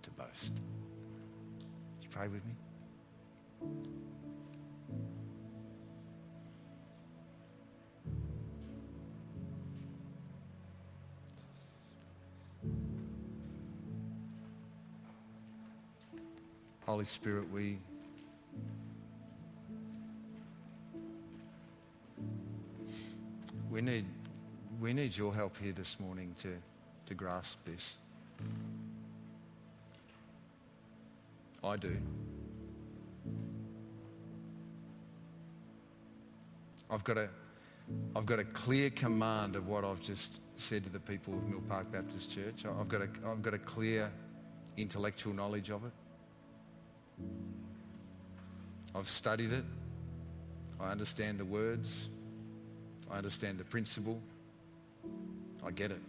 [0.03, 0.53] to boast.
[0.53, 2.53] Would you pray with me?
[16.87, 17.78] Holy Spirit, we
[23.68, 24.05] we need
[24.80, 26.57] we need your help here this morning to,
[27.07, 27.97] to grasp this.
[31.64, 31.97] I do.
[36.89, 37.28] I've got a
[38.14, 41.62] I've got a clear command of what I've just said to the people of Mill
[41.68, 42.64] Park Baptist Church.
[42.64, 44.09] I've got a, I've got a clear
[44.76, 45.93] intellectual knowledge of it.
[48.97, 49.64] I've studied it.
[50.80, 52.09] I understand the words.
[53.11, 54.20] I understand the principle.
[55.64, 56.01] I get it.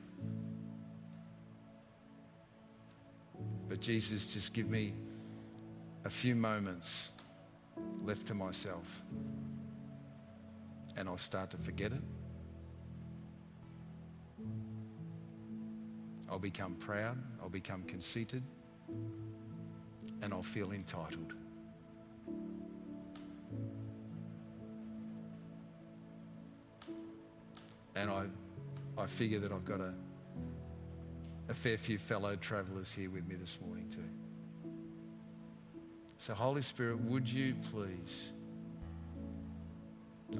[3.68, 4.94] But Jesus, just give me
[6.06, 7.12] a few moments
[8.06, 9.04] left to myself,
[10.96, 12.02] and I'll start to forget it.
[16.30, 18.44] I'll become proud, I'll become conceited,
[20.22, 21.34] and I'll feel entitled.
[27.98, 28.26] And I,
[29.02, 29.92] I figure that I've got a,
[31.50, 34.04] a fair few fellow travelers here with me this morning, too.
[36.20, 38.34] So, Holy Spirit, would you please?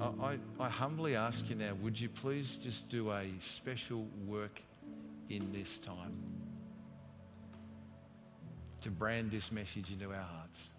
[0.00, 4.62] I, I, I humbly ask you now, would you please just do a special work
[5.28, 6.14] in this time
[8.82, 10.74] to brand this message into our hearts?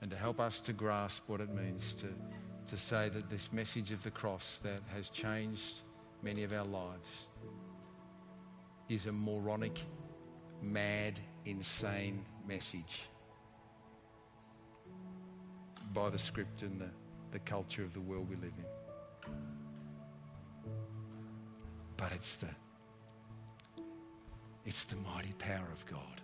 [0.00, 2.06] And to help us to grasp what it means to,
[2.66, 5.82] to say that this message of the cross that has changed
[6.22, 7.28] many of our lives
[8.88, 9.80] is a moronic,
[10.62, 13.08] mad, insane message
[15.92, 16.90] by the script and the,
[17.30, 19.32] the culture of the world we live in.
[21.96, 22.48] But it's the
[24.64, 26.20] it's the mighty power of God.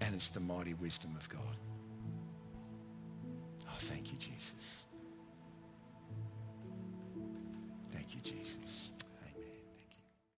[0.00, 1.56] And it's the mighty wisdom of God.
[3.66, 4.84] Oh, thank you, Jesus.